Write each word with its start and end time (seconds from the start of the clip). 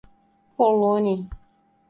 Poloni 0.57 1.15